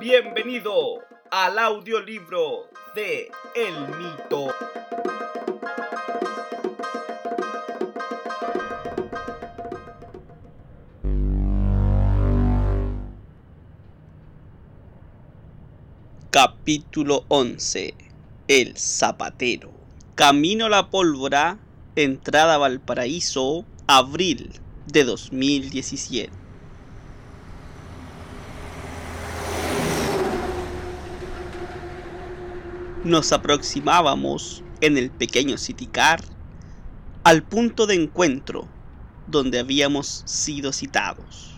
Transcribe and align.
Bienvenido 0.00 1.00
al 1.30 1.58
audiolibro 1.58 2.70
de 2.94 3.30
El 3.54 3.74
Mito. 3.98 4.46
Capítulo 16.30 17.26
11 17.28 17.92
El 18.48 18.78
Zapatero. 18.78 19.70
Camino 20.14 20.64
a 20.64 20.70
la 20.70 20.88
Pólvora, 20.88 21.58
entrada 21.94 22.56
Valparaíso, 22.56 23.66
abril 23.86 24.50
de 24.86 25.04
2017 25.04 26.39
Nos 33.04 33.32
aproximábamos 33.32 34.62
en 34.82 34.98
el 34.98 35.10
pequeño 35.10 35.56
City 35.56 35.86
Car 35.86 36.20
al 37.24 37.42
punto 37.42 37.86
de 37.86 37.94
encuentro 37.94 38.68
donde 39.26 39.58
habíamos 39.58 40.22
sido 40.26 40.70
citados. 40.70 41.54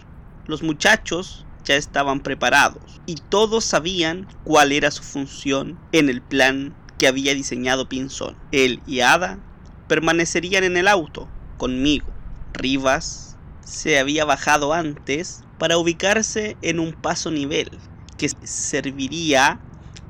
Los 0.47 0.63
muchachos 0.63 1.45
ya 1.65 1.75
estaban 1.75 2.21
preparados 2.21 3.01
y 3.07 3.17
todos 3.17 3.65
sabían 3.65 4.29
cuál 4.45 4.71
era 4.71 4.93
su 4.93 5.03
función 5.03 5.81
en 5.91 6.09
el 6.09 6.23
plan 6.23 6.77
que 6.97 7.09
había 7.09 7.35
diseñado 7.35 7.89
Pinzón. 7.89 8.37
Él 8.53 8.81
y 8.87 9.01
Ada 9.01 9.41
permanecerían 9.89 10.63
en 10.63 10.77
el 10.77 10.87
auto 10.87 11.29
conmigo. 11.57 12.07
Rivas 12.53 13.37
se 13.65 13.99
había 13.99 14.25
bajado 14.25 14.73
antes 14.73 15.43
para 15.59 15.77
ubicarse 15.77 16.57
en 16.63 16.79
un 16.79 16.93
paso 16.93 17.33
nivel 17.33 17.69
que 18.17 18.29
serviría 18.45 19.61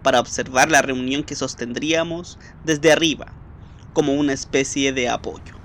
para 0.02 0.20
observar 0.20 0.70
la 0.70 0.82
reunión 0.82 1.22
que 1.22 1.34
sostendríamos 1.34 2.38
desde 2.64 2.92
arriba, 2.92 3.32
como 3.92 4.14
una 4.14 4.32
especie 4.32 4.92
de 4.92 5.08
apoyo. 5.08 5.62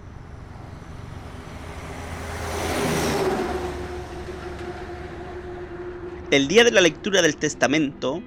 El 6.30 6.50
día 6.50 6.66
de 6.66 6.72
la 6.72 6.82
lectura 6.82 7.22
del 7.22 7.38
testamento 7.38 8.22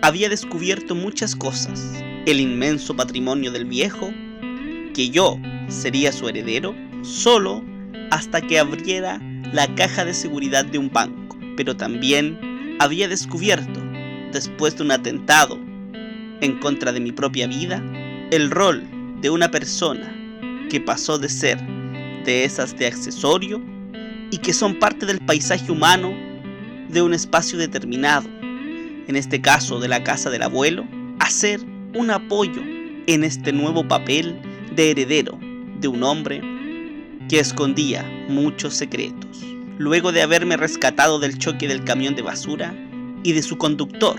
había 0.00 0.30
descubierto 0.30 0.94
muchas 0.94 1.36
cosas. 1.36 1.92
El 2.24 2.40
inmenso 2.40 2.96
patrimonio 2.96 3.52
del 3.52 3.66
viejo, 3.66 4.10
que 4.94 5.10
yo 5.10 5.36
sería 5.68 6.12
su 6.12 6.30
heredero, 6.30 6.74
solo 7.02 7.62
hasta 8.10 8.40
que 8.40 8.58
abriera 8.58 9.20
la 9.52 9.72
caja 9.74 10.06
de 10.06 10.14
seguridad 10.14 10.64
de 10.64 10.78
un 10.78 10.90
banco. 10.90 11.36
Pero 11.58 11.76
también 11.76 12.76
había 12.78 13.06
descubierto 13.06 13.81
después 14.32 14.76
de 14.76 14.82
un 14.82 14.90
atentado 14.90 15.58
en 16.40 16.58
contra 16.58 16.92
de 16.92 17.00
mi 17.00 17.12
propia 17.12 17.46
vida, 17.46 17.82
el 18.30 18.50
rol 18.50 18.82
de 19.20 19.30
una 19.30 19.50
persona 19.50 20.12
que 20.68 20.80
pasó 20.80 21.18
de 21.18 21.28
ser 21.28 21.58
de 22.24 22.44
esas 22.44 22.76
de 22.76 22.86
accesorio 22.86 23.62
y 24.30 24.38
que 24.38 24.52
son 24.52 24.78
parte 24.78 25.06
del 25.06 25.20
paisaje 25.20 25.70
humano 25.70 26.12
de 26.88 27.02
un 27.02 27.14
espacio 27.14 27.58
determinado, 27.58 28.28
en 28.42 29.16
este 29.16 29.40
caso 29.40 29.80
de 29.80 29.88
la 29.88 30.02
casa 30.02 30.30
del 30.30 30.42
abuelo, 30.42 30.86
a 31.18 31.30
ser 31.30 31.60
un 31.94 32.10
apoyo 32.10 32.62
en 33.06 33.24
este 33.24 33.52
nuevo 33.52 33.86
papel 33.86 34.40
de 34.74 34.90
heredero 34.90 35.38
de 35.80 35.88
un 35.88 36.02
hombre 36.02 36.40
que 37.28 37.38
escondía 37.38 38.04
muchos 38.28 38.74
secretos. 38.74 39.44
Luego 39.78 40.12
de 40.12 40.22
haberme 40.22 40.56
rescatado 40.56 41.18
del 41.18 41.38
choque 41.38 41.68
del 41.68 41.84
camión 41.84 42.14
de 42.14 42.22
basura, 42.22 42.74
y 43.22 43.32
de 43.32 43.42
su 43.42 43.58
conductor. 43.58 44.18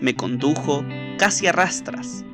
Me 0.00 0.14
condujo 0.14 0.84
casi 1.18 1.46
a 1.46 1.52
rastras 1.52 2.24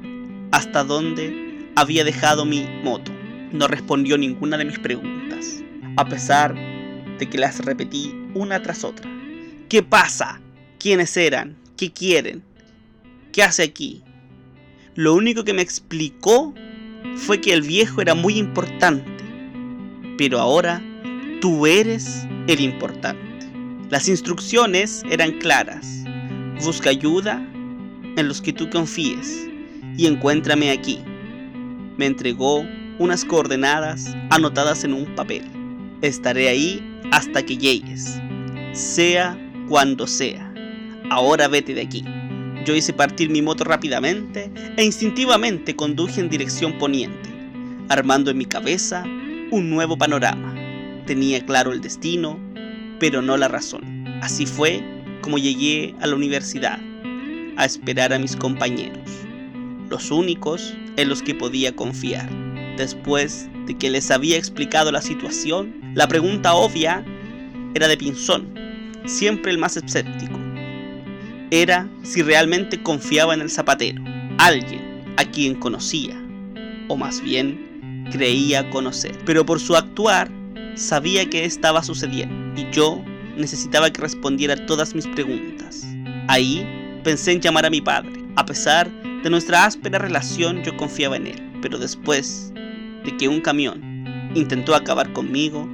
hasta 0.53 0.85
donde 0.85 1.69
había 1.75 2.05
dejado 2.05 2.45
mi 2.45 2.67
moto. 2.83 3.13
No 3.53 3.69
respondió 3.69 4.19
ninguna 4.19 4.57
de 4.57 4.65
mis 4.65 4.79
preguntas, 4.79 5.63
a 5.97 6.05
pesar 6.05 6.55
de 7.19 7.29
que 7.29 7.39
las 7.39 7.65
repetí 7.65 8.15
una 8.35 8.63
tras 8.63 8.85
otra. 8.85 9.11
¿Qué 9.69 9.83
pasa? 9.83 10.41
¿Quiénes 10.79 11.17
eran? 11.17 11.57
¿Qué 11.77 11.93
quieren? 11.93 12.43
¿Qué 13.33 13.43
hace 13.43 13.63
aquí? 13.63 14.03
Lo 14.95 15.15
único 15.15 15.45
que 15.45 15.55
me 15.55 15.63
explicó 15.63 16.55
fue 17.17 17.41
que 17.41 17.53
el 17.53 17.63
viejo 17.63 18.01
era 18.01 18.15
muy 18.15 18.39
importante, 18.39 19.25
pero 20.17 20.39
ahora 20.41 20.83
tú 21.41 21.67
eres 21.67 22.27
el 22.47 22.61
importante. 22.61 23.34
Las 23.91 24.09
instrucciones 24.09 25.03
eran 25.11 25.33
claras. 25.33 26.05
Busca 26.65 26.91
ayuda 26.91 27.47
en 28.17 28.29
los 28.29 28.41
que 28.41 28.53
tú 28.53 28.71
confíes 28.71 29.47
y 29.97 30.07
encuéntrame 30.07 30.71
aquí. 30.71 31.01
Me 31.99 32.07
entregó 32.07 32.65
unas 32.99 33.25
coordenadas 33.25 34.17
anotadas 34.31 34.85
en 34.85 34.95
un 34.95 35.15
papel. 35.15 35.45
Estaré 36.01 36.49
ahí 36.49 36.83
hasta 37.13 37.45
que 37.45 37.59
llegues, 37.59 38.21
sea 38.73 39.39
cuando 39.69 40.07
sea. 40.07 40.53
Ahora 41.11 41.49
vete 41.49 41.75
de 41.75 41.83
aquí. 41.83 42.05
Yo 42.65 42.75
hice 42.75 42.95
partir 42.95 43.29
mi 43.29 43.43
moto 43.43 43.65
rápidamente 43.65 44.51
e 44.77 44.85
instintivamente 44.85 45.77
conduje 45.77 46.21
en 46.21 46.31
dirección 46.31 46.79
poniente, 46.79 47.29
armando 47.91 48.31
en 48.31 48.39
mi 48.39 48.47
cabeza 48.47 49.05
un 49.51 49.69
nuevo 49.69 49.99
panorama. 49.99 50.55
Tenía 51.07 51.45
claro 51.45 51.73
el 51.73 51.83
destino, 51.83 52.41
pero 52.99 53.23
no 53.23 53.37
la 53.37 53.49
razón. 53.49 54.05
Así 54.23 54.47
fue 54.47 54.83
como 55.21 55.39
llegué 55.39 55.95
a 56.01 56.07
la 56.07 56.15
universidad, 56.15 56.79
a 57.57 57.65
esperar 57.65 58.13
a 58.13 58.19
mis 58.19 58.37
compañeros, 58.37 59.09
los 59.89 60.11
únicos 60.11 60.75
en 60.97 61.09
los 61.09 61.23
que 61.23 61.35
podía 61.35 61.75
confiar. 61.75 62.29
Después 62.77 63.49
de 63.67 63.79
que 63.79 63.91
les 63.91 64.11
había 64.11 64.37
explicado 64.37 64.93
la 64.93 65.01
situación, 65.01 65.75
la 65.95 66.09
pregunta 66.09 66.55
obvia 66.55 67.05
era 67.75 67.89
de 67.89 67.97
Pinzón, 67.97 68.53
siempre 69.07 69.53
el 69.53 69.59
más 69.59 69.77
escéptico. 69.77 70.39
Era 71.51 71.89
si 72.03 72.23
realmente 72.23 72.83
confiaba 72.83 73.35
en 73.35 73.41
el 73.41 73.51
zapatero, 73.51 74.03
alguien 74.39 75.03
a 75.17 75.25
quien 75.25 75.55
conocía, 75.55 76.21
o 76.89 76.97
más 76.97 77.23
bien 77.23 78.05
creía 78.11 78.69
conocer. 78.71 79.17
Pero 79.25 79.47
por 79.47 79.61
su 79.61 79.77
actuar 79.77 80.31
sabía 80.75 81.29
que 81.29 81.45
estaba 81.45 81.83
sucediendo 81.83 82.61
y 82.61 82.69
yo 82.71 83.03
necesitaba 83.37 83.91
que 83.91 84.01
respondiera 84.01 84.67
todas 84.67 84.95
mis 84.95 85.07
preguntas. 85.09 85.87
Ahí 86.29 86.67
pensé 87.03 87.33
en 87.33 87.41
llamar 87.41 87.67
a 87.67 87.71
mi 87.71 87.81
padre. 87.81 88.13
A 88.37 88.47
pesar 88.47 88.91
de 89.23 89.31
nuestra 89.31 89.65
áspera 89.65 89.99
relación, 89.99 90.63
yo 90.63 90.77
confiaba 90.77 91.17
en 91.17 91.29
él. 91.29 91.51
Pero 91.63 91.79
después 91.79 92.53
de 93.05 93.17
que 93.17 93.29
un 93.29 93.41
camión 93.41 94.05
intentó 94.35 94.75
acabar 94.75 95.13
conmigo, 95.13 95.69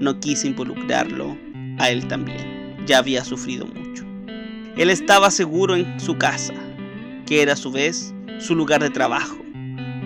no 0.00 0.18
quise 0.20 0.48
involucrarlo 0.48 1.36
a 1.78 1.90
él 1.90 2.06
también. 2.06 2.76
Ya 2.86 2.98
había 2.98 3.24
sufrido 3.24 3.66
mucho. 3.66 4.04
Él 4.76 4.90
estaba 4.90 5.30
seguro 5.30 5.74
en 5.74 5.98
su 5.98 6.16
casa, 6.18 6.54
que 7.26 7.42
era 7.42 7.54
a 7.54 7.56
su 7.56 7.72
vez 7.72 8.14
su 8.38 8.54
lugar 8.54 8.82
de 8.82 8.90
trabajo. 8.90 9.38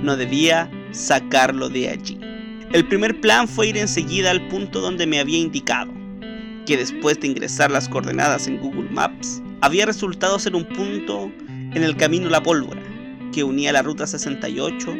No 0.02 0.16
debía 0.16 0.70
sacarlo 0.92 1.68
de 1.68 1.90
allí. 1.90 2.18
El 2.72 2.86
primer 2.86 3.20
plan 3.20 3.48
fue 3.48 3.70
ir 3.70 3.76
enseguida 3.76 4.30
al 4.30 4.46
punto 4.46 4.80
donde 4.80 5.04
me 5.04 5.18
había 5.18 5.38
indicado, 5.38 5.92
que 6.66 6.76
después 6.76 7.18
de 7.18 7.26
ingresar 7.26 7.68
las 7.68 7.88
coordenadas 7.88 8.46
en 8.46 8.58
Google 8.58 8.88
Maps, 8.90 9.42
había 9.60 9.86
resultado 9.86 10.38
ser 10.38 10.54
un 10.54 10.64
punto 10.64 11.32
en 11.48 11.82
el 11.82 11.96
camino 11.96 12.30
La 12.30 12.40
Pólvora, 12.40 12.80
que 13.32 13.42
unía 13.42 13.72
la 13.72 13.82
Ruta 13.82 14.06
68 14.06 14.96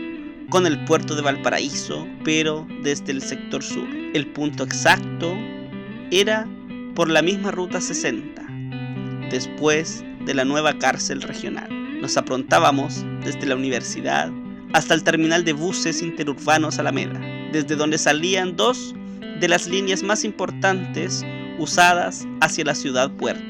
con 0.48 0.66
el 0.66 0.84
puerto 0.84 1.14
de 1.14 1.22
Valparaíso, 1.22 2.08
pero 2.24 2.66
desde 2.82 3.12
el 3.12 3.22
sector 3.22 3.62
sur. 3.62 3.86
El 4.14 4.26
punto 4.32 4.64
exacto 4.64 5.38
era 6.10 6.48
por 6.96 7.08
la 7.08 7.22
misma 7.22 7.52
Ruta 7.52 7.80
60, 7.80 8.48
después 9.30 10.04
de 10.26 10.34
la 10.34 10.44
nueva 10.44 10.76
cárcel 10.76 11.22
regional. 11.22 11.68
Nos 12.00 12.16
aprontábamos 12.16 13.04
desde 13.24 13.46
la 13.46 13.54
universidad 13.54 14.28
hasta 14.72 14.94
el 14.94 15.02
terminal 15.02 15.44
de 15.44 15.52
buses 15.52 16.02
interurbanos 16.02 16.78
Alameda, 16.78 17.20
desde 17.52 17.76
donde 17.76 17.98
salían 17.98 18.56
dos 18.56 18.94
de 19.40 19.48
las 19.48 19.66
líneas 19.66 20.02
más 20.02 20.24
importantes 20.24 21.24
usadas 21.58 22.26
hacia 22.40 22.64
la 22.64 22.74
ciudad 22.74 23.10
puerto. 23.10 23.44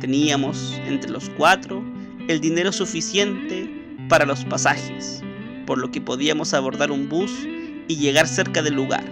Teníamos 0.00 0.80
entre 0.86 1.10
los 1.10 1.30
cuatro 1.30 1.84
el 2.28 2.40
dinero 2.40 2.72
suficiente 2.72 3.68
para 4.08 4.26
los 4.26 4.44
pasajes, 4.44 5.22
por 5.66 5.78
lo 5.78 5.90
que 5.90 6.00
podíamos 6.00 6.54
abordar 6.54 6.90
un 6.90 7.08
bus 7.08 7.32
y 7.88 7.96
llegar 7.96 8.26
cerca 8.26 8.62
del 8.62 8.74
lugar. 8.74 9.04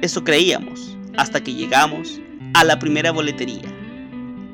Eso 0.00 0.24
creíamos, 0.24 0.96
hasta 1.16 1.42
que 1.42 1.54
llegamos 1.54 2.20
a 2.54 2.64
la 2.64 2.78
primera 2.78 3.12
boletería, 3.12 3.68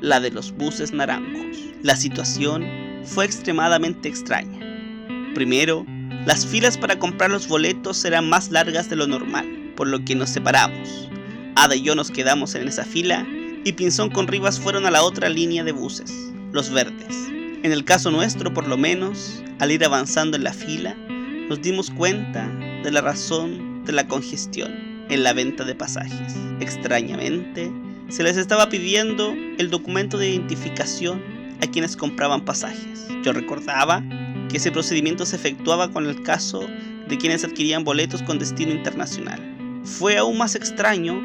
la 0.01 0.19
de 0.19 0.31
los 0.31 0.51
buses 0.51 0.91
naranjos. 0.91 1.57
La 1.81 1.95
situación 1.95 2.65
fue 3.03 3.25
extremadamente 3.25 4.09
extraña. 4.09 4.59
Primero, 5.33 5.85
las 6.25 6.45
filas 6.45 6.77
para 6.77 6.99
comprar 6.99 7.31
los 7.31 7.47
boletos 7.47 8.03
eran 8.05 8.29
más 8.29 8.51
largas 8.51 8.89
de 8.89 8.95
lo 8.95 9.07
normal, 9.07 9.73
por 9.75 9.87
lo 9.87 10.03
que 10.03 10.15
nos 10.15 10.29
separamos. 10.29 11.09
Ada 11.55 11.75
y 11.75 11.81
yo 11.81 11.95
nos 11.95 12.11
quedamos 12.11 12.55
en 12.55 12.67
esa 12.67 12.85
fila 12.85 13.25
y 13.63 13.73
Pinzón 13.73 14.09
con 14.09 14.27
Rivas 14.27 14.59
fueron 14.59 14.85
a 14.85 14.91
la 14.91 15.03
otra 15.03 15.29
línea 15.29 15.63
de 15.63 15.71
buses. 15.71 16.13
los 16.51 16.71
verdes. 16.71 17.29
En 17.61 17.71
el 17.71 17.83
caso 17.83 18.09
nuestro, 18.09 18.53
por 18.53 18.67
lo 18.67 18.77
menos, 18.77 19.43
al 19.59 19.71
ir 19.71 19.83
avanzando 19.83 20.37
en 20.37 20.43
la 20.43 20.53
fila, 20.53 20.95
nos 21.49 21.61
dimos 21.61 21.91
cuenta 21.91 22.47
de 22.83 22.91
la 22.91 23.01
razón 23.01 23.83
de 23.85 23.91
la 23.91 24.07
congestión 24.07 25.05
en 25.09 25.23
la 25.23 25.33
venta 25.33 25.63
de 25.65 25.75
pasajes. 25.75 26.35
Extrañamente, 26.59 27.71
se 28.07 28.23
les 28.23 28.37
estaba 28.37 28.69
pidiendo 28.69 29.35
el 29.57 29.69
documento 29.69 30.17
de 30.17 30.29
identificación 30.29 31.21
a 31.61 31.67
quienes 31.67 31.97
compraban 31.97 32.45
pasajes. 32.45 33.07
Yo 33.23 33.33
recordaba 33.33 34.03
que 34.49 34.57
ese 34.57 34.71
procedimiento 34.71 35.25
se 35.25 35.35
efectuaba 35.35 35.91
con 35.91 36.05
el 36.05 36.21
caso 36.23 36.67
de 37.07 37.17
quienes 37.17 37.43
adquirían 37.43 37.83
boletos 37.83 38.21
con 38.23 38.39
destino 38.39 38.71
internacional. 38.71 39.39
Fue 39.83 40.17
aún 40.17 40.37
más 40.37 40.55
extraño 40.55 41.21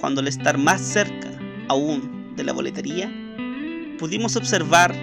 cuando 0.00 0.20
al 0.20 0.28
estar 0.28 0.56
más 0.56 0.80
cerca 0.80 1.28
aún 1.68 2.34
de 2.36 2.44
la 2.44 2.52
boletería, 2.52 3.12
pudimos 3.98 4.36
observar 4.36 4.94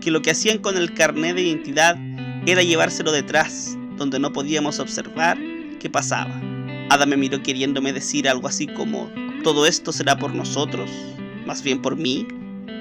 que 0.00 0.10
lo 0.10 0.22
que 0.22 0.30
hacían 0.30 0.58
con 0.58 0.76
el 0.76 0.94
carnet 0.94 1.36
de 1.36 1.42
identidad 1.42 1.96
era 2.46 2.62
llevárselo 2.62 3.12
detrás, 3.12 3.76
donde 3.96 4.18
no 4.18 4.32
podíamos 4.32 4.78
observar 4.78 5.38
qué 5.78 5.90
pasaba. 5.90 6.40
Ada 6.90 7.06
me 7.06 7.16
miró 7.16 7.42
queriéndome 7.42 7.92
decir 7.92 8.28
algo 8.28 8.48
así 8.48 8.66
como, 8.66 9.10
todo 9.42 9.66
esto 9.66 9.92
será 9.92 10.16
por 10.18 10.34
nosotros, 10.34 10.90
más 11.44 11.62
bien 11.62 11.82
por 11.82 11.96
mí, 11.96 12.26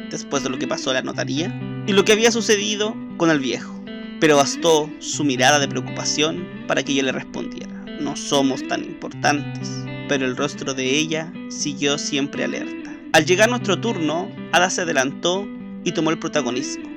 después 0.10 0.44
de 0.44 0.50
lo 0.50 0.60
que 0.60 0.68
pasó 0.68 0.92
en 0.92 0.96
la 0.96 1.02
notaría, 1.02 1.54
y 1.88 1.94
lo 1.94 2.06
que 2.06 2.14
había 2.14 2.32
sucedido 2.32 2.96
con 3.18 3.30
el 3.30 3.40
viejo. 3.40 3.74
Pero 4.20 4.38
bastó 4.38 4.90
su 5.00 5.24
mirada 5.24 5.60
de 5.60 5.68
preocupación 5.68 6.48
para 6.68 6.84
que 6.84 6.96
yo 6.96 7.04
le 7.04 7.12
respondiera, 7.12 7.74
no 8.00 8.16
somos 8.16 8.66
tan 8.68 8.84
importantes, 8.84 9.70
pero 10.08 10.26
el 10.26 10.38
rostro 10.38 10.74
de 10.74 10.98
ella 10.98 11.32
siguió 11.50 11.98
siempre 11.98 12.44
alerta. 12.44 12.96
Al 13.14 13.26
llegar 13.26 13.50
nuestro 13.50 13.80
turno, 13.80 14.30
Ada 14.52 14.70
se 14.70 14.82
adelantó 14.82 15.48
y 15.84 15.92
tomó 15.92 16.12
el 16.12 16.20
protagonismo. 16.20 16.90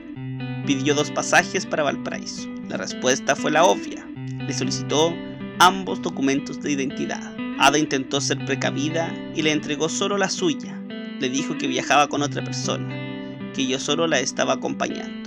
Pidió 0.67 0.95
dos 0.95 1.11
pasajes 1.11 1.65
para 1.65 1.83
Valparaíso. 1.83 2.49
La 2.69 2.77
respuesta 2.77 3.35
fue 3.37 3.51
la 3.51 3.65
obvia. 3.65 4.07
Le 4.39 4.53
solicitó 4.53 5.15
ambos 5.59 6.03
documentos 6.03 6.61
de 6.61 6.73
identidad. 6.73 7.35
Ada 7.59 7.79
intentó 7.79 8.21
ser 8.21 8.45
precavida 8.45 9.13
y 9.35 9.43
le 9.43 9.53
entregó 9.53 9.89
solo 9.89 10.19
la 10.19 10.29
suya. 10.29 10.79
Le 11.21 11.29
dijo 11.29 11.57
que 11.59 11.67
viajaba 11.67 12.09
con 12.09 12.23
otra 12.23 12.45
persona, 12.45 12.89
que 13.55 13.67
yo 13.67 13.79
solo 13.79 14.07
la 14.07 14.21
estaba 14.21 14.55
acompañando. 14.55 15.18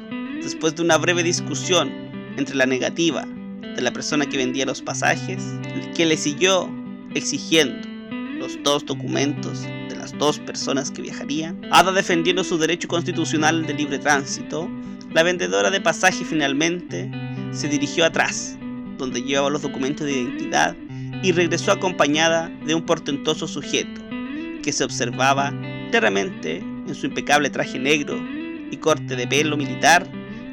Después 0.42 0.76
de 0.76 0.82
una 0.82 0.98
breve 0.98 1.24
discusión 1.24 1.92
entre 2.38 2.56
la 2.56 2.66
negativa 2.66 3.28
de 3.76 3.82
la 3.82 3.94
persona 3.94 4.26
que 4.26 4.38
vendía 4.38 4.66
los 4.66 4.82
pasajes, 4.82 5.44
que 5.96 6.06
le 6.06 6.18
siguió 6.18 6.70
exigiendo 7.14 7.88
los 8.40 8.58
dos 8.64 8.86
documentos 8.86 9.62
de 9.62 9.96
las 9.96 10.18
dos 10.18 10.40
personas 10.40 10.90
que 10.90 11.04
viajarían, 11.04 11.62
Ada 11.72 11.92
defendiendo 11.92 12.44
su 12.44 12.58
derecho 12.58 12.88
constitucional 12.88 13.68
de 13.68 13.76
libre 13.76 14.00
tránsito, 14.00 14.68
la 15.14 15.22
vendedora 15.22 15.70
de 15.70 15.80
pasaje 15.80 16.26
finalmente 16.26 17.12
se 17.52 17.68
dirigió 17.68 18.06
atrás, 18.06 18.58
donde 18.98 19.22
llevaba 19.22 19.52
los 19.52 19.62
documentos 19.62 20.08
de 20.08 20.14
identidad, 20.14 20.76
y 21.22 21.34
regresó 21.34 21.72
acompañada 21.72 22.50
de 22.66 22.74
un 22.74 22.84
portentoso 22.84 23.48
sujeto, 23.48 24.02
que 24.64 24.74
se 24.74 24.84
observaba 24.84 25.54
claramente 25.92 26.58
en 26.58 26.96
su 26.96 27.06
impecable 27.06 27.52
traje 27.52 27.78
negro 27.78 28.20
y 28.72 28.78
corte 28.78 29.16
de 29.16 29.28
pelo 29.28 29.56
militar 29.56 30.10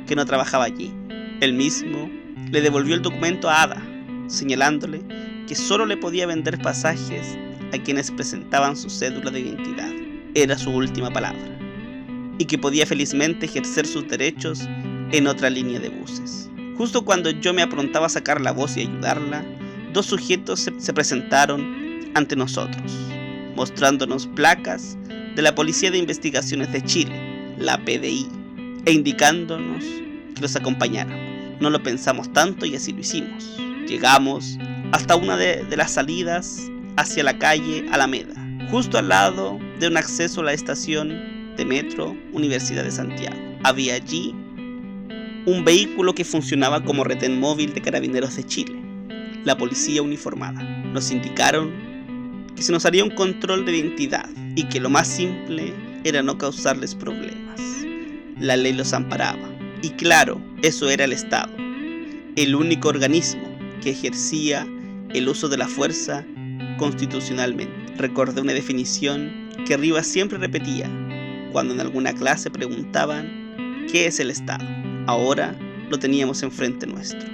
que 0.09 0.17
no 0.17 0.27
trabajaba 0.27 0.65
allí. 0.65 0.93
Él 1.41 1.53
mismo 1.53 2.11
le 2.51 2.61
devolvió 2.61 2.97
el 2.97 3.03
documento 3.03 3.49
a 3.49 3.63
Ada, 3.63 3.83
señalándole 4.27 5.03
que 5.47 5.55
solo 5.55 5.87
le 5.87 5.97
podía 5.97 6.27
vender 6.27 6.61
pasajes 6.61 7.39
a 7.73 7.79
quienes 7.79 8.11
presentaban 8.11 8.77
su 8.77 8.91
cédula 8.91 9.31
de 9.31 9.41
identidad. 9.41 9.91
Era 10.35 10.59
su 10.59 10.71
última 10.71 11.11
palabra. 11.11 11.59
Y 12.39 12.47
que 12.47 12.59
podía 12.59 12.87
felizmente 12.87 13.47
ejercer 13.47 13.87
sus 13.87 14.09
derechos 14.09 14.69
en 15.13 15.27
otra 15.27 15.51
línea 15.51 15.79
de 15.79 15.89
buses. 15.91 16.51
Justo 16.77 17.05
cuando 17.05 17.31
yo 17.31 17.53
me 17.55 17.63
aprontaba 17.63 18.07
a 18.07 18.11
sacar 18.11 18.41
la 18.41 18.53
voz 18.53 18.77
y 18.77 18.83
ayudarla, 18.83 19.45
dos 19.93 20.07
sujetos 20.07 20.61
se, 20.61 20.81
se 20.81 20.93
presentaron 20.93 22.11
ante 22.15 22.37
nosotros, 22.37 22.93
mostrándonos 23.57 24.27
placas 24.27 24.97
de 25.35 25.43
la 25.43 25.55
Policía 25.55 25.91
de 25.91 25.99
Investigaciones 25.99 26.73
de 26.73 26.83
Chile, 26.83 27.57
la 27.59 27.79
PDI, 27.79 28.29
e 28.89 28.93
indicándonos 28.93 29.85
que 30.35 30.41
los 30.41 30.57
acompañáramos. 30.57 31.61
No 31.61 31.69
lo 31.69 31.83
pensamos 31.83 32.33
tanto 32.33 32.65
y 32.65 32.75
así 32.75 32.93
lo 32.93 33.01
hicimos. 33.01 33.61
Llegamos 33.87 34.57
hasta 34.93 35.15
una 35.15 35.37
de, 35.37 35.63
de, 35.65 35.77
las 35.77 35.93
salidas 35.93 36.71
hacia 36.97 37.23
la 37.23 37.39
calle 37.39 37.85
Alameda, 37.93 38.35
justo 38.71 38.97
al 38.97 39.11
lado 39.11 39.59
de 39.79 39.89
un 39.89 39.99
acceso 39.99 40.41
a 40.41 40.45
la 40.45 40.53
estación 40.55 41.55
de 41.55 41.67
metro 41.67 42.17
Universidad 42.33 42.83
de 42.83 42.91
Santiago. 42.91 43.37
Había 43.63 43.95
allí 43.95 44.35
un 45.45 45.65
vehículo 45.67 46.15
que 46.15 46.25
funcionaba 46.25 46.83
como 46.83 47.05
retén 47.05 47.39
móvil 47.39 47.75
de 47.75 47.83
carabineros 47.83 48.37
de 48.37 48.45
Chile, 48.45 48.81
la 49.45 49.59
policía 49.59 50.01
uniformada. 50.01 50.63
Nos 50.63 51.11
indicaron 51.11 51.75
que 52.57 52.63
se 52.63 52.73
nos 52.73 52.87
haría 52.87 53.05
un 53.05 53.11
control 53.11 53.67
de 53.67 53.77
identidad 53.77 54.31
y 54.57 54.65
que 54.65 54.81
lo 54.81 54.89
más 54.89 55.09
simple 55.09 55.75
era 56.05 56.23
no 56.23 56.39
causarles 56.39 56.95
problemas. 56.95 57.48
La 58.41 58.57
ley 58.57 58.73
los 58.73 58.93
amparaba. 58.93 59.49
Y 59.83 59.91
claro, 59.91 60.41
eso 60.63 60.89
era 60.91 61.05
el 61.05 61.13
Estado, 61.13 61.53
el 62.37 62.55
único 62.55 62.89
organismo 62.89 63.43
que 63.83 63.91
ejercía 63.91 64.67
el 65.11 65.29
uso 65.29 65.49
de 65.49 65.57
la 65.57 65.69
fuerza 65.69 66.25
constitucionalmente. 66.79 67.95
Recordé 67.97 68.41
una 68.41 68.53
definición 68.53 69.51
que 69.67 69.77
Rivas 69.77 70.07
siempre 70.07 70.39
repetía 70.39 70.91
cuando 71.53 71.75
en 71.75 71.81
alguna 71.81 72.13
clase 72.13 72.51
preguntaban 72.51 73.87
¿qué 73.91 74.07
es 74.07 74.21
el 74.21 74.31
Estado? 74.31 74.67
Ahora 75.07 75.57
lo 75.91 75.99
teníamos 75.99 76.43
enfrente 76.43 76.87
nuestro, 76.87 77.29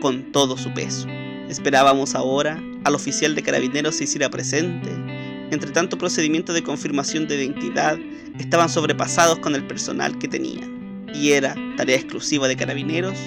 con 0.00 0.32
todo 0.32 0.56
su 0.56 0.72
peso. 0.74 1.06
Esperábamos 1.48 2.14
ahora 2.14 2.60
al 2.84 2.94
oficial 2.94 3.34
de 3.34 3.42
carabineros 3.42 3.96
se 3.96 4.04
hiciera 4.04 4.28
presente. 4.30 4.90
Entre 5.50 5.70
tanto 5.70 5.98
procedimiento 5.98 6.52
de 6.52 6.62
confirmación 6.62 7.28
de 7.28 7.36
identidad 7.36 7.98
estaban 8.38 8.68
sobrepasados 8.68 9.38
con 9.38 9.54
el 9.54 9.66
personal 9.66 10.18
que 10.18 10.28
tenían 10.28 11.06
y 11.14 11.32
era 11.32 11.54
tarea 11.76 11.96
exclusiva 11.96 12.48
de 12.48 12.56
carabineros 12.56 13.18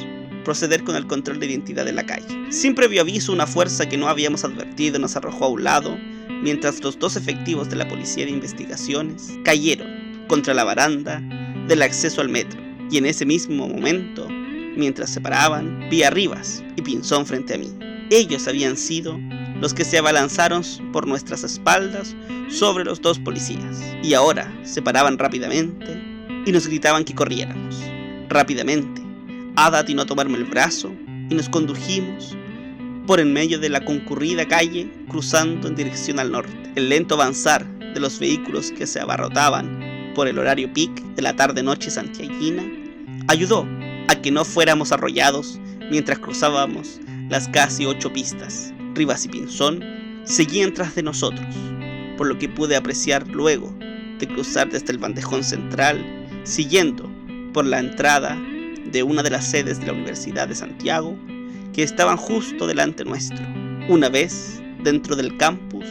proceder 0.44 0.84
con 0.84 0.96
el 0.96 1.06
control 1.06 1.40
de 1.40 1.48
identidad 1.48 1.86
de 1.86 1.94
la 1.94 2.06
calle. 2.06 2.26
Sin 2.50 2.76
previo 2.76 3.02
aviso, 3.02 3.32
una 3.32 3.46
fuerza 3.48 3.88
que 3.88 3.98
no 3.98 4.08
habíamos 4.08 4.44
advertido 4.44 4.98
nos 5.00 5.16
arrojó 5.16 5.46
a 5.46 5.50
un 5.50 5.64
lado, 5.64 5.98
mientras 6.42 6.84
los 6.84 6.98
dos 6.98 7.16
efectivos 7.16 7.70
de 7.70 7.76
la 7.76 7.88
Policía 7.88 8.26
de 8.26 8.32
Investigaciones 8.32 9.38
cayeron 9.44 10.26
contra 10.28 10.54
la 10.54 10.64
baranda 10.64 11.22
del 11.68 11.82
acceso 11.82 12.22
al 12.22 12.30
metro, 12.30 12.60
y 12.90 12.98
en 12.98 13.06
ese 13.06 13.26
mismo 13.26 13.68
momento, 13.68 14.28
mientras 14.76 15.12
se 15.12 15.22
paraban, 15.22 15.88
vi 15.90 16.04
a 16.04 16.10
Rivas 16.10 16.64
y 16.76 16.82
Pinzón 16.82 17.26
frente 17.26 17.54
a 17.54 17.58
mí. 17.58 17.72
Ellos 18.10 18.48
habían 18.48 18.76
sido 18.76 19.20
los 19.60 19.74
que 19.74 19.86
se 19.86 19.98
abalanzaron 19.98 20.64
por 20.92 21.08
nuestras 21.08 21.44
espaldas 21.44 22.16
sobre 22.50 22.86
los 22.86 23.02
dos 23.02 23.20
policías, 23.20 23.82
y 24.04 24.14
ahora 24.14 24.52
se 24.64 24.82
paraban 24.82 25.18
rápidamente 25.18 26.02
y 26.46 26.52
nos 26.52 26.68
gritaban 26.68 27.04
que 27.04 27.16
corriéramos. 27.16 27.82
Rápidamente, 28.30 29.02
Ada 29.56 29.80
atinó 29.80 30.04
a 30.04 30.06
tomarme 30.06 30.38
el 30.38 30.46
brazo 30.46 30.94
y 31.30 31.36
nos 31.36 31.50
condujimos 31.50 32.36
por 33.06 33.20
en 33.20 33.34
medio 33.34 33.60
de 33.60 33.70
la 33.70 33.84
concurrida 33.84 34.48
calle 34.48 34.90
cruzando 35.10 35.68
en 35.68 35.76
dirección 35.76 36.20
al 36.20 36.32
norte. 36.32 36.72
El 36.76 36.90
lento 36.90 37.16
avanzar 37.16 37.66
de 37.80 38.00
los 38.00 38.20
vehículos 38.20 38.72
que 38.72 38.88
se 38.88 39.00
abarrotaban 39.00 40.14
por 40.16 40.28
el 40.28 40.38
horario 40.38 40.72
pic 40.72 40.92
de 41.16 41.22
la 41.22 41.36
tarde-noche 41.36 41.90
santiaguina 41.90 42.64
ayudó 43.28 43.68
a 44.08 44.16
que 44.16 44.32
no 44.32 44.46
fuéramos 44.46 44.92
arrollados 44.92 45.60
mientras 45.90 46.20
cruzábamos 46.20 47.00
las 47.30 47.48
casi 47.48 47.86
ocho 47.86 48.14
pistas. 48.14 48.74
Rivas 49.00 49.24
y 49.24 49.30
Pinzón 49.30 49.82
seguían 50.26 50.74
tras 50.74 50.94
de 50.94 51.04
nosotros, 51.04 51.48
por 52.18 52.28
lo 52.28 52.38
que 52.38 52.50
pude 52.50 52.76
apreciar 52.76 53.26
luego 53.30 53.74
de 54.20 54.28
cruzar 54.28 54.70
desde 54.70 54.92
el 54.92 54.98
bandejón 54.98 55.42
central, 55.42 56.04
siguiendo 56.44 57.10
por 57.54 57.66
la 57.66 57.80
entrada 57.80 58.38
de 58.92 59.02
una 59.02 59.24
de 59.24 59.30
las 59.30 59.50
sedes 59.50 59.80
de 59.80 59.86
la 59.86 59.94
Universidad 59.94 60.50
de 60.50 60.56
Santiago 60.56 61.18
que 61.72 61.82
estaban 61.82 62.18
justo 62.18 62.68
delante 62.68 63.06
nuestro. 63.06 63.40
Una 63.88 64.10
vez 64.10 64.62
dentro 64.84 65.16
del 65.16 65.38
campus, 65.38 65.86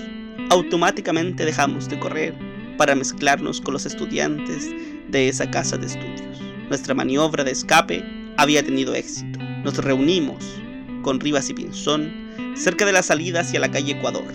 automáticamente 0.50 1.46
dejamos 1.46 1.88
de 1.88 1.98
correr 1.98 2.34
para 2.76 2.94
mezclarnos 2.94 3.62
con 3.62 3.72
los 3.72 3.86
estudiantes 3.86 4.68
de 5.08 5.30
esa 5.30 5.50
casa 5.50 5.78
de 5.78 5.86
estudios. 5.86 6.42
Nuestra 6.68 6.92
maniobra 6.92 7.42
de 7.42 7.52
escape 7.52 8.04
había 8.36 8.62
tenido 8.62 8.94
éxito. 8.94 9.38
Nos 9.64 9.78
reunimos 9.78 10.44
con 11.00 11.20
Rivas 11.20 11.48
y 11.48 11.54
Pinzón 11.54 12.27
cerca 12.54 12.84
de 12.86 12.92
la 12.92 13.02
salida 13.02 13.40
hacia 13.40 13.60
la 13.60 13.70
calle 13.70 13.92
Ecuador, 13.92 14.26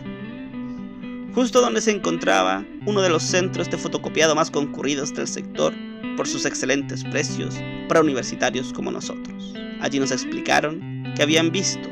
justo 1.33 1.62
donde 1.62 1.81
se 1.81 1.91
encontraba 1.91 2.65
uno 2.86 3.01
de 3.01 3.10
los 3.10 3.24
centros 3.24 3.69
de 3.69 3.77
fotocopiado 3.77 4.36
más 4.36 4.51
concurridos 4.51 5.13
del 5.13 5.27
sector 5.27 5.74
por 6.15 6.27
sus 6.27 6.45
excelentes 6.45 7.03
precios 7.03 7.55
para 7.88 8.01
universitarios 8.01 8.72
como 8.74 8.91
nosotros. 8.91 9.53
Allí 9.81 10.00
nos 10.00 10.12
explicaron 10.12 11.13
que 11.15 11.24
habían 11.24 11.51
visto, 11.51 11.89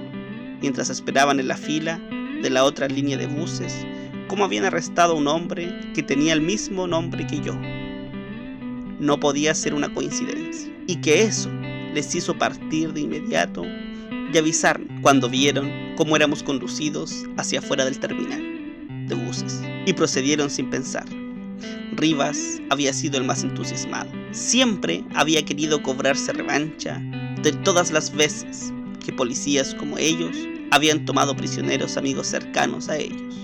mientras 0.61 0.89
esperaban 0.89 1.39
en 1.39 1.47
la 1.47 1.57
fila 1.57 1.99
de 2.41 2.49
la 2.49 2.63
otra 2.63 2.87
línea 2.87 3.17
de 3.17 3.27
buses, 3.27 3.85
cómo 4.27 4.45
habían 4.45 4.65
arrestado 4.65 5.13
a 5.13 5.17
un 5.17 5.27
hombre 5.27 5.77
que 5.93 6.03
tenía 6.03 6.33
el 6.33 6.41
mismo 6.41 6.87
nombre 6.87 7.27
que 7.27 7.41
yo. 7.41 7.53
no 8.99 9.19
podía 9.19 9.53
ser 9.55 9.73
una 9.73 9.91
coincidencia 9.93 10.71
y 10.87 10.97
que 10.97 11.23
eso 11.23 11.49
les 11.93 12.13
hizo 12.15 12.37
partir 12.37 12.93
de 12.93 13.01
inmediato 13.01 13.63
y 14.31 14.37
avisarnos 14.37 15.01
cuando 15.01 15.27
vieron 15.27 15.90
cómo 16.01 16.15
éramos 16.15 16.41
conducidos 16.41 17.25
hacia 17.37 17.59
afuera 17.59 17.85
del 17.85 17.99
terminal 17.99 18.41
de 19.07 19.13
buses 19.13 19.61
y 19.85 19.93
procedieron 19.93 20.49
sin 20.49 20.67
pensar. 20.71 21.05
Rivas 21.91 22.59
había 22.71 22.91
sido 22.91 23.19
el 23.19 23.23
más 23.23 23.43
entusiasmado. 23.43 24.09
Siempre 24.31 25.03
había 25.13 25.45
querido 25.45 25.83
cobrarse 25.83 26.33
revancha 26.33 26.99
de 27.43 27.51
todas 27.51 27.91
las 27.91 28.11
veces 28.15 28.73
que 29.05 29.13
policías 29.13 29.75
como 29.75 29.99
ellos 29.99 30.35
habían 30.71 31.05
tomado 31.05 31.35
prisioneros 31.35 31.97
amigos 31.97 32.25
cercanos 32.25 32.89
a 32.89 32.97
ellos, 32.97 33.35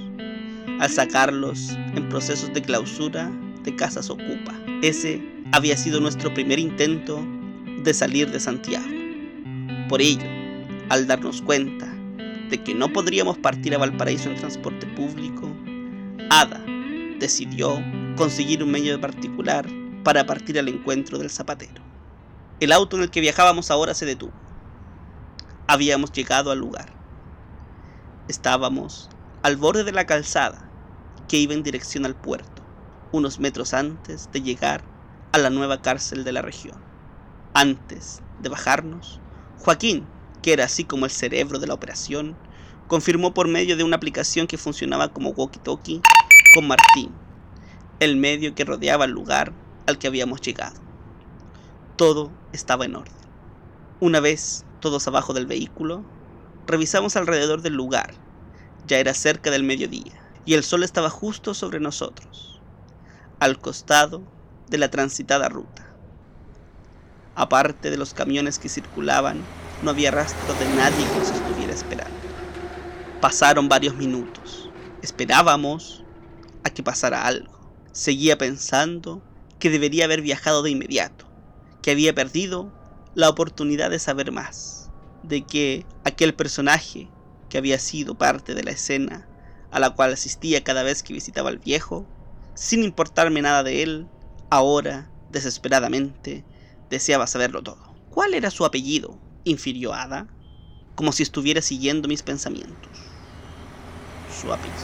al 0.80 0.90
sacarlos 0.90 1.78
en 1.94 2.10
procesos 2.10 2.52
de 2.56 2.64
clausura 2.64 3.32
de 3.66 3.76
casas 3.76 4.10
ocupa. 4.10 4.60
Ese 4.82 5.22
había 5.52 5.78
sido 5.78 6.00
nuestro 6.00 6.34
primer 6.34 6.58
intento 6.58 7.24
de 7.84 7.94
salir 7.94 8.32
de 8.32 8.40
Santiago. 8.40 8.88
Por 9.90 10.02
ello, 10.02 10.26
al 10.90 11.06
darnos 11.06 11.44
cuenta 11.44 11.97
de 12.50 12.63
que 12.63 12.74
no 12.74 12.92
podríamos 12.92 13.38
partir 13.38 13.75
a 13.75 13.77
Valparaíso 13.77 14.30
en 14.30 14.36
transporte 14.36 14.86
público, 14.88 15.50
Ada 16.30 16.63
decidió 17.20 17.82
conseguir 18.16 18.63
un 18.63 18.72
medio 18.72 18.92
de 18.94 19.00
particular 19.00 19.68
para 20.04 20.25
partir 20.25 20.58
al 20.60 20.68
encuentro 20.68 21.18
del 21.18 21.30
zapatero. 21.30 21.82
El 22.60 22.72
auto 22.72 22.98
en 22.98 23.04
el 23.04 23.12
que 23.12 23.22
viajábamos 23.22 23.72
ahora 23.72 23.94
se 23.94 24.06
detuvo. 24.06 24.34
Habíamos 25.68 26.12
llegado 26.12 26.51
al 26.51 26.60
lugar. 26.60 26.94
Estábamos 28.27 29.10
al 29.44 29.58
borde 29.58 29.84
de 29.84 29.92
la 29.92 30.06
calzada 30.06 30.70
que 31.27 31.38
iba 31.38 31.54
en 31.54 31.63
dirección 31.63 32.06
al 32.06 32.16
puerto, 32.16 32.63
unos 33.12 33.39
metros 33.39 33.74
antes 33.74 34.30
de 34.32 34.42
llegar 34.42 34.84
a 35.34 35.38
la 35.38 35.50
nueva 35.50 35.82
cárcel 35.82 36.24
de 36.24 36.32
la 36.32 36.42
región. 36.42 36.77
Antes 37.54 38.22
de 38.42 38.50
bajarnos, 38.50 39.20
Joaquín, 39.60 40.06
que 40.41 40.53
era 40.53 40.65
así 40.65 40.84
como 40.84 41.06
el 41.06 41.12
cerebro 41.12 41.60
de 41.60 41.67
la 41.67 41.74
operación, 41.74 42.36
confirmó 42.88 43.34
por 43.34 43.48
medio 43.48 43.77
de 43.77 43.84
una 43.84 43.98
aplicación 43.98 44.48
que 44.48 44.58
funcionaba 44.58 45.10
como 45.10 45.34
walkie-talkie 45.34 46.01
con 46.56 46.67
Martín, 46.67 47.12
el 48.00 48.15
medio 48.15 48.56
que 48.56 48.65
rodeaba 48.65 49.06
el 49.06 49.12
lugar 49.12 49.53
al 49.88 49.98
que 49.98 50.08
habíamos 50.08 50.41
llegado. 50.41 50.79
Todo 51.96 52.32
estaba 52.53 52.86
en 52.86 52.96
orden. 52.96 53.13
Una 54.00 54.20
vez 54.20 54.65
todos 54.79 55.08
abajo 55.08 55.34
del 55.34 55.48
vehículo, 55.48 56.03
revisamos 56.67 57.15
alrededor 57.15 57.62
del 57.62 57.74
lugar. 57.74 58.13
Ya 58.86 59.00
era 59.00 59.13
cerca 59.13 59.51
del 59.51 59.63
mediodía 59.63 60.13
y 60.46 60.53
el 60.53 60.63
sol 60.63 60.84
estaba 60.84 61.10
justo 61.10 61.53
sobre 61.53 61.79
nosotros, 61.79 62.62
al 63.39 63.60
costado 63.60 64.24
de 64.70 64.77
la 64.77 64.89
transitada 64.89 65.50
ruta. 65.50 65.86
Aparte 67.36 67.89
de 67.89 67.98
los 67.98 68.13
camiones 68.13 68.58
que 68.58 68.70
circulaban, 68.70 69.41
no 69.82 69.92
había 69.92 70.12
rastro 70.12 70.54
de 70.56 70.66
nadie 70.76 71.06
que 71.06 71.20
nos 71.20 71.30
estuviera 71.30 71.74
esperando. 71.74 72.18
Pasaron 73.22 73.70
varios 73.70 73.96
minutos. 73.96 74.70
Esperábamos 75.02 76.04
a 76.64 76.70
que 76.70 76.84
pasara 76.84 77.26
algo. 77.26 77.58
Seguía 77.92 78.38
pensando 78.38 79.22
que 79.60 79.70
debería 79.70 80.06
haber 80.06 80.22
viajado 80.22 80.64
de 80.64 80.72
inmediato, 80.72 81.26
que 81.82 81.92
había 81.92 82.14
perdido 82.14 82.72
la 83.16 83.30
oportunidad 83.30 83.90
de 83.90 84.00
saber 84.00 84.32
más, 84.32 84.92
de 85.24 85.44
que 85.46 85.86
aquel 86.04 86.34
personaje 86.36 87.10
que 87.50 87.58
había 87.58 87.80
sido 87.80 88.18
parte 88.18 88.54
de 88.54 88.64
la 88.64 88.72
escena 88.72 89.28
a 89.72 89.80
la 89.80 89.92
cual 89.92 90.14
asistía 90.14 90.64
cada 90.64 90.84
vez 90.84 91.04
que 91.04 91.14
visitaba 91.14 91.50
al 91.50 91.60
viejo, 91.60 92.06
sin 92.54 92.84
importarme 92.84 93.42
nada 93.42 93.64
de 93.64 93.84
él, 93.84 94.08
ahora, 94.50 95.12
desesperadamente, 95.32 96.46
deseaba 96.90 97.28
saberlo 97.28 97.62
todo. 97.64 97.96
¿Cuál 98.10 98.34
era 98.34 98.50
su 98.50 98.66
apellido? 98.66 99.20
Infirió 99.50 99.94
Ada, 99.94 100.27
como 100.96 101.12
si 101.12 101.24
estuviera 101.24 101.62
siguiendo 101.62 102.08
mis 102.08 102.24
pensamientos. 102.24 102.92
Su 104.39 104.51
apellido. 104.51 104.77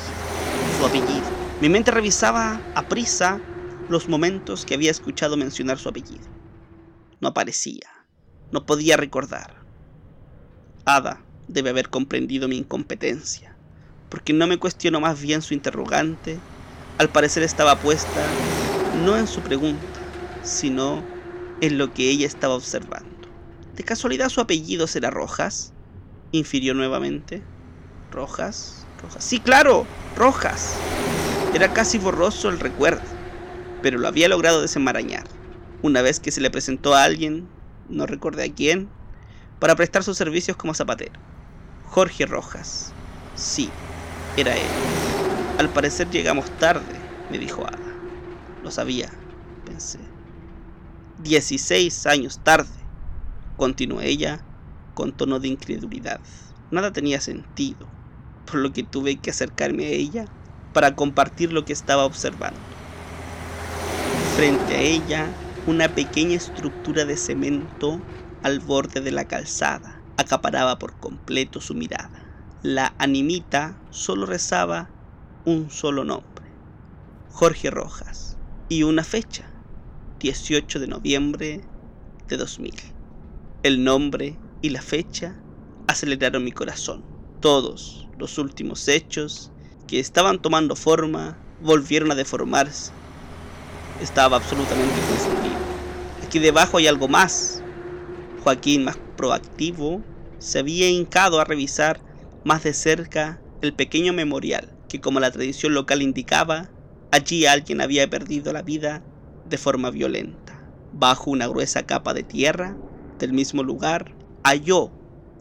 Su 0.80 0.86
apellido. 0.86 1.28
Mi 1.62 1.70
mente 1.70 1.92
revisaba 1.92 2.62
a 2.76 2.88
prisa 2.88 3.40
los 3.90 4.08
momentos 4.08 4.66
que 4.66 4.74
había 4.74 4.92
escuchado 4.92 5.38
mencionar 5.38 5.80
su 5.80 5.90
apellido. 5.90 6.28
No 7.20 7.30
aparecía. 7.30 7.90
No 8.52 8.66
podía 8.66 8.98
recordar. 8.98 9.56
Ada 10.86 11.22
debe 11.48 11.70
haber 11.70 11.90
comprendido 11.90 12.48
mi 12.48 12.58
incompetencia, 12.58 13.56
porque 14.10 14.34
no 14.34 14.48
me 14.48 14.58
cuestionó 14.58 15.00
más 15.00 15.22
bien 15.22 15.42
su 15.42 15.54
interrogante. 15.54 16.38
Al 16.98 17.10
parecer 17.10 17.44
estaba 17.44 17.80
puesta 17.80 18.28
no 19.04 19.18
en 19.18 19.28
su 19.28 19.42
pregunta, 19.42 19.82
sino 20.44 21.04
en 21.62 21.78
lo 21.78 21.94
que 21.94 22.10
ella 22.10 22.28
estaba 22.28 22.56
observando. 22.56 23.13
¿De 23.76 23.84
casualidad 23.84 24.30
su 24.30 24.40
apellido 24.40 24.86
será 24.88 25.10
Rojas? 25.10 25.74
infirió 26.32 26.74
nuevamente. 26.74 27.42
¿Rojas? 28.12 28.86
¿Rojas? 29.02 29.24
Sí, 29.24 29.40
claro, 29.40 29.86
Rojas. 30.16 30.76
Era 31.54 31.74
casi 31.74 31.98
borroso 31.98 32.50
el 32.50 32.60
recuerdo, 32.60 33.02
pero 33.82 33.98
lo 33.98 34.08
había 34.08 34.28
logrado 34.28 34.62
desenmarañar. 34.62 35.26
Una 35.82 36.02
vez 36.02 36.20
que 36.20 36.32
se 36.32 36.42
le 36.42 36.52
presentó 36.52 36.94
a 36.94 37.04
alguien, 37.04 37.48
no 37.90 38.06
recordé 38.06 38.46
a 38.46 38.54
quién, 38.54 38.90
para 39.60 39.76
prestar 39.76 40.04
sus 40.04 40.18
servicios 40.18 40.58
como 40.58 40.74
zapatero. 40.74 41.20
Jorge 41.86 42.26
Rojas. 42.26 42.92
Sí, 43.36 43.70
era 44.38 44.56
él. 44.56 44.68
Al 45.58 45.70
parecer 45.70 46.10
llegamos 46.10 46.50
tarde, 46.58 46.96
me 47.32 47.40
dijo 47.40 47.66
Ada. 47.66 47.78
Lo 48.64 48.72
sabía, 48.72 49.10
pensé. 49.66 50.00
Dieciséis 51.20 52.06
años 52.08 52.40
tarde, 52.44 52.83
continuó 53.58 54.02
ella 54.02 54.44
con 54.94 55.12
tono 55.12 55.40
de 55.40 55.48
incredulidad. 55.48 56.22
Nada 56.72 56.92
tenía 56.92 57.22
sentido, 57.22 57.88
por 58.46 58.56
lo 58.56 58.74
que 58.74 58.84
tuve 58.84 59.18
que 59.18 59.30
acercarme 59.30 59.86
a 59.86 59.90
ella 59.90 60.26
para 60.74 60.96
compartir 60.96 61.54
lo 61.54 61.66
que 61.66 61.74
estaba 61.74 62.06
observando. 62.06 62.60
Frente 64.36 64.76
a 64.76 64.82
ella, 64.82 65.28
una 65.68 65.88
pequeña 65.88 66.36
estructura 66.36 67.06
de 67.06 67.16
cemento 67.16 68.02
al 68.42 68.60
borde 68.60 69.02
de 69.02 69.12
la 69.12 69.26
calzada 69.26 70.02
acaparaba 70.18 70.80
por 70.80 71.00
completo 71.00 71.62
su 71.62 71.76
mirada. 71.76 72.24
La 72.62 72.96
animita 72.98 73.78
solo 73.90 74.26
rezaba 74.26 74.90
un 75.46 75.70
solo 75.70 76.04
nombre, 76.04 76.46
Jorge 77.30 77.70
Rojas, 77.70 78.38
y 78.70 78.84
una 78.84 79.04
fecha, 79.04 79.50
18 80.20 80.80
de 80.80 80.88
noviembre 80.88 81.62
de 82.28 82.38
2000. 82.38 82.93
El 83.64 83.86
nombre 83.86 84.38
y 84.62 84.72
la 84.72 84.82
fecha 84.82 85.40
aceleraron 85.88 86.44
mi 86.44 86.52
corazón. 86.52 87.02
Todos 87.40 88.10
los 88.20 88.38
últimos 88.38 88.90
hechos 88.90 89.54
que 89.88 90.02
estaban 90.02 90.42
tomando 90.42 90.76
forma 90.76 91.38
volvieron 91.62 92.12
a 92.12 92.16
deformarse. 92.16 92.92
Estaba 94.02 94.36
absolutamente 94.36 94.94
confundido. 95.08 95.56
Aquí 96.26 96.40
debajo 96.40 96.76
hay 96.76 96.88
algo 96.88 97.08
más. 97.08 97.64
Joaquín, 98.44 98.84
más 98.84 98.98
proactivo, 99.16 100.02
se 100.40 100.60
había 100.60 100.90
hincado 100.90 101.40
a 101.40 101.46
revisar 101.46 102.02
más 102.44 102.64
de 102.64 102.74
cerca 102.74 103.40
el 103.62 103.74
pequeño 103.74 104.12
memorial 104.12 104.76
que, 104.90 105.00
como 105.00 105.22
la 105.22 105.32
tradición 105.32 105.74
local 105.74 106.02
indicaba, 106.02 106.70
allí 107.12 107.46
alguien 107.46 107.80
había 107.80 108.10
perdido 108.10 108.52
la 108.52 108.62
vida 108.62 109.02
de 109.48 109.58
forma 109.58 109.90
violenta. 109.90 110.62
Bajo 110.92 111.32
una 111.32 111.48
gruesa 111.48 111.86
capa 111.86 112.14
de 112.14 112.24
tierra 112.24 112.76
del 113.20 113.34
mismo 113.34 113.64
lugar, 113.64 114.12
halló 114.44 114.92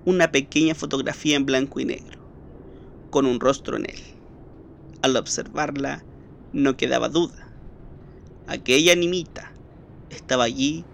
una 0.04 0.32
pequeña 0.32 0.74
fotografía 0.74 1.36
en 1.36 1.46
blanco 1.46 1.80
y 1.80 1.84
negro, 1.84 2.18
con 3.10 3.26
un 3.26 3.40
rostro 3.40 3.76
en 3.76 3.86
él. 3.86 4.00
Al 5.02 5.16
observarla, 5.16 6.04
no 6.52 6.76
quedaba 6.76 7.08
duda. 7.08 7.48
Aquella 8.46 8.92
animita 8.92 9.52
estaba 10.10 10.44
allí 10.44 10.84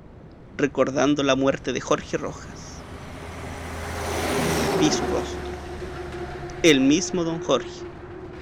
recordando 0.57 1.23
la 1.23 1.37
muerte 1.37 1.73
de 1.73 1.81
Jorge 1.81 2.17
Rojas. 2.17 2.81
Vi. 4.81 4.91
El 6.63 6.81
mismo 6.81 7.25
don 7.25 7.43
Jorge, 7.43 7.69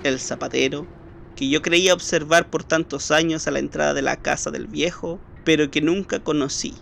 el 0.02 0.18
zapatero, 0.18 0.86
que 1.34 1.48
yo 1.48 1.62
creía 1.62 1.94
observar 1.94 2.48
por 2.48 2.64
tantos 2.64 3.10
años 3.10 3.46
a 3.46 3.50
la 3.50 3.58
entrada 3.58 3.94
de 3.94 4.02
la 4.02 4.16
casa 4.16 4.50
del 4.50 4.66
viejo, 4.66 5.20
pero 5.44 5.70
que 5.70 5.82
nunca 5.82 6.20
conocí, 6.20 6.74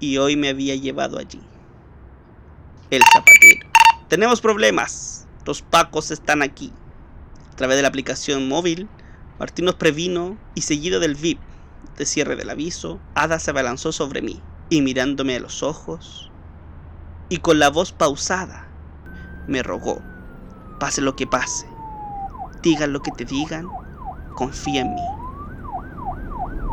y 0.00 0.18
hoy 0.18 0.36
me 0.36 0.48
había 0.48 0.74
llevado 0.74 1.18
allí. 1.18 1.40
El 2.90 3.02
zapatero. 3.12 3.70
Tenemos 4.08 4.40
problemas. 4.40 5.26
Los 5.44 5.62
pacos 5.62 6.10
están 6.10 6.42
aquí. 6.42 6.72
A 7.52 7.56
través 7.56 7.76
de 7.76 7.82
la 7.82 7.88
aplicación 7.88 8.48
móvil, 8.48 8.88
Martín 9.38 9.64
nos 9.64 9.76
previno 9.76 10.36
y 10.54 10.62
seguido 10.62 11.00
del 11.00 11.14
VIP 11.14 11.40
de 11.96 12.06
cierre 12.06 12.36
del 12.36 12.50
aviso, 12.50 13.00
Ada 13.14 13.38
se 13.38 13.50
abalanzó 13.50 13.92
sobre 13.92 14.22
mí 14.22 14.40
y 14.68 14.82
mirándome 14.82 15.36
a 15.36 15.40
los 15.40 15.62
ojos 15.62 16.30
y 17.28 17.38
con 17.38 17.58
la 17.58 17.70
voz 17.70 17.92
pausada, 17.92 18.68
me 19.46 19.62
rogó, 19.62 20.02
pase 20.78 21.00
lo 21.00 21.16
que 21.16 21.26
pase, 21.26 21.66
digan 22.62 22.92
lo 22.92 23.00
que 23.00 23.12
te 23.12 23.24
digan, 23.24 23.66
confía 24.34 24.82
en 24.82 24.94
mí. 24.94 25.02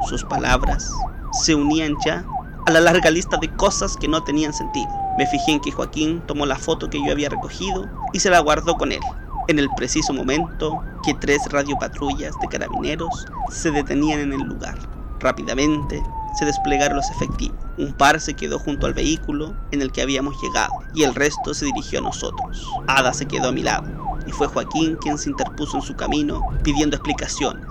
Sus 0.07 0.23
palabras 0.25 0.91
se 1.31 1.55
unían 1.55 1.95
ya 2.05 2.25
a 2.65 2.71
la 2.71 2.79
larga 2.79 3.11
lista 3.11 3.37
de 3.37 3.49
cosas 3.55 3.97
que 3.97 4.07
no 4.07 4.23
tenían 4.23 4.53
sentido. 4.53 4.89
Me 5.17 5.27
fijé 5.27 5.53
en 5.53 5.59
que 5.59 5.71
Joaquín 5.71 6.21
tomó 6.25 6.45
la 6.45 6.57
foto 6.57 6.89
que 6.89 7.03
yo 7.03 7.11
había 7.11 7.29
recogido 7.29 7.89
y 8.13 8.19
se 8.19 8.29
la 8.29 8.39
guardó 8.39 8.75
con 8.75 8.91
él. 8.91 9.01
En 9.49 9.59
el 9.59 9.69
preciso 9.75 10.13
momento 10.13 10.81
que 11.03 11.13
tres 11.13 11.41
radiopatrullas 11.49 12.33
de 12.39 12.47
carabineros 12.47 13.25
se 13.49 13.71
detenían 13.71 14.21
en 14.21 14.33
el 14.33 14.41
lugar. 14.41 14.77
Rápidamente 15.19 16.01
se 16.37 16.45
desplegaron 16.45 16.97
los 16.97 17.09
efectivos. 17.11 17.57
Un 17.77 17.93
par 17.93 18.19
se 18.19 18.33
quedó 18.33 18.57
junto 18.57 18.87
al 18.87 18.93
vehículo 18.93 19.53
en 19.71 19.81
el 19.81 19.91
que 19.91 20.01
habíamos 20.01 20.41
llegado 20.41 20.71
y 20.93 21.03
el 21.03 21.13
resto 21.13 21.53
se 21.53 21.65
dirigió 21.65 21.99
a 21.99 22.03
nosotros. 22.03 22.65
Ada 22.87 23.13
se 23.13 23.25
quedó 23.25 23.49
a 23.49 23.51
mi 23.51 23.63
lado 23.63 23.87
y 24.25 24.31
fue 24.31 24.47
Joaquín 24.47 24.95
quien 25.01 25.17
se 25.17 25.29
interpuso 25.29 25.77
en 25.77 25.83
su 25.83 25.95
camino 25.95 26.41
pidiendo 26.63 26.95
explicaciones 26.95 27.65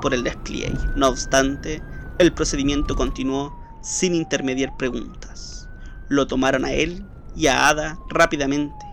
por 0.00 0.14
el 0.14 0.22
despliegue. 0.22 0.78
No 0.94 1.08
obstante, 1.08 1.82
el 2.18 2.32
procedimiento 2.32 2.94
continuó 2.94 3.65
sin 3.86 4.16
intermediar 4.16 4.76
preguntas. 4.76 5.68
Lo 6.08 6.26
tomaron 6.26 6.64
a 6.64 6.72
él 6.72 7.06
y 7.36 7.46
a 7.46 7.68
Ada 7.68 7.98
rápidamente, 8.08 8.84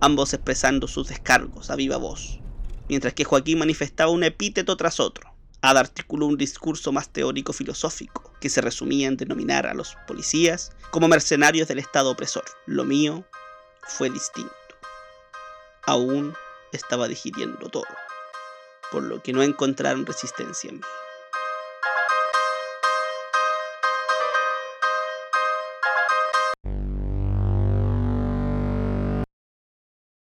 ambos 0.00 0.32
expresando 0.32 0.88
sus 0.88 1.08
descargos 1.08 1.70
a 1.70 1.76
viva 1.76 1.98
voz, 1.98 2.40
mientras 2.88 3.12
que 3.12 3.24
Joaquín 3.24 3.58
manifestaba 3.58 4.10
un 4.10 4.24
epíteto 4.24 4.76
tras 4.76 5.00
otro. 5.00 5.34
Ada 5.60 5.80
articuló 5.80 6.26
un 6.26 6.38
discurso 6.38 6.92
más 6.92 7.10
teórico-filosófico, 7.10 8.32
que 8.40 8.48
se 8.48 8.60
resumía 8.60 9.08
en 9.08 9.16
denominar 9.16 9.66
a 9.66 9.74
los 9.74 9.96
policías 10.06 10.72
como 10.90 11.08
mercenarios 11.08 11.68
del 11.68 11.80
Estado 11.80 12.10
opresor. 12.10 12.44
Lo 12.66 12.84
mío 12.84 13.24
fue 13.82 14.08
distinto. 14.08 14.52
Aún 15.84 16.32
estaba 16.72 17.08
digiriendo 17.08 17.68
todo, 17.68 17.84
por 18.92 19.02
lo 19.02 19.22
que 19.22 19.32
no 19.32 19.42
encontraron 19.42 20.06
resistencia 20.06 20.70
en 20.70 20.76
mí. 20.76 20.86